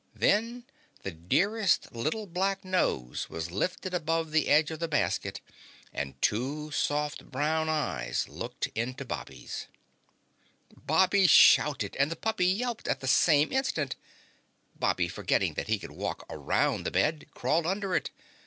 Then 0.15 0.63
the 1.03 1.11
dearest 1.11 1.91
little 1.93 2.25
black 2.25 2.65
nose 2.65 3.29
was 3.29 3.51
lifted 3.51 3.93
above 3.93 4.31
the 4.31 4.47
edge 4.47 4.71
of 4.71 4.79
the 4.79 4.87
basket 4.87 5.41
and 5.93 6.19
two 6.23 6.71
soft 6.71 7.29
brown 7.29 7.69
eyes 7.69 8.27
looked 8.27 8.65
into 8.73 9.05
Bobby's. 9.05 9.67
Bobby 10.75 11.27
shouted 11.27 11.95
and 11.97 12.09
the 12.11 12.15
puppy 12.15 12.47
yelped 12.47 12.87
at 12.87 12.99
the 12.99 13.07
same 13.07 13.51
instant. 13.51 13.95
Bobby, 14.75 15.07
forgetting 15.07 15.53
that 15.53 15.67
he 15.67 15.77
could 15.77 15.91
walk 15.91 16.25
around 16.31 16.83
the 16.83 16.89
bed, 16.89 17.27
crawled 17.35 17.67
under 17.67 17.95
it. 17.95 18.09